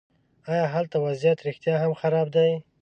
[0.51, 2.51] ایا هلته وضعیت رښتیا هم خراب دی.